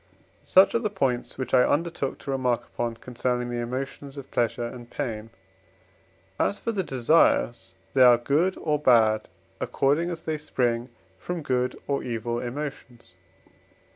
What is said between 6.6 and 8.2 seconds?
the desires, they are